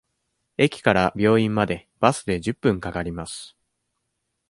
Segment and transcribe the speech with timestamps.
[0.57, 3.55] 駅から病院までバスで十分かかります。